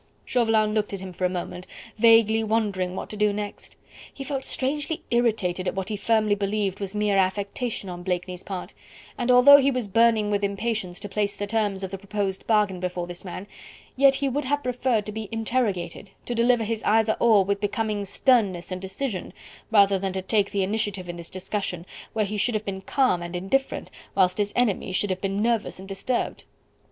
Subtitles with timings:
[0.25, 1.67] Chauvelin looked at him for a moment,
[1.99, 3.75] vaguely wondering what to do next.
[4.11, 8.73] He felt strangely irritated at what he firmly believed was mere affectation on Blakeney's part,
[9.15, 12.79] and although he was burning with impatience to place the terms of the proposed bargain
[12.79, 13.45] before this man,
[13.95, 18.03] yet he would have preferred to be interrogated, to deliver his "either or" with becoming
[18.03, 19.31] sternness and decision,
[19.69, 23.21] rather than to take the initiative in this discussion, where he should have been calm
[23.21, 26.43] and indifferent, whilst his enemy should have been nervous and disturbed.